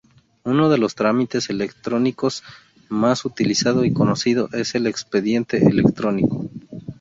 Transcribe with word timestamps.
Uno 0.45 0.67
de 0.69 0.79
los 0.79 0.95
trámites 0.95 1.51
electrónicos 1.51 2.41
más 2.89 3.23
utilizado 3.23 3.85
y 3.85 3.93
conocido 3.93 4.49
es 4.51 4.73
el 4.73 4.87
Expediente 4.87 5.63
Electrónico. 5.63 6.49